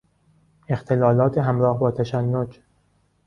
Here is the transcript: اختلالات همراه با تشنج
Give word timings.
اختلالات 0.69 1.37
همراه 1.37 1.79
با 1.79 1.91
تشنج 1.91 2.59